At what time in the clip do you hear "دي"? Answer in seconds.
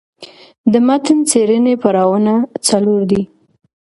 3.11-3.21